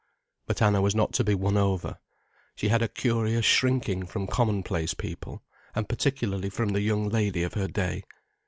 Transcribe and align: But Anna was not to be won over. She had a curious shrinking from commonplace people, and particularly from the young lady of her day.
But 0.47 0.63
Anna 0.63 0.81
was 0.81 0.95
not 0.95 1.13
to 1.13 1.23
be 1.23 1.35
won 1.35 1.57
over. 1.57 1.99
She 2.55 2.69
had 2.69 2.81
a 2.81 2.87
curious 2.87 3.45
shrinking 3.45 4.07
from 4.07 4.25
commonplace 4.25 4.95
people, 4.95 5.43
and 5.75 5.87
particularly 5.87 6.49
from 6.49 6.69
the 6.69 6.81
young 6.81 7.07
lady 7.07 7.43
of 7.43 7.53
her 7.53 7.67
day. 7.67 8.03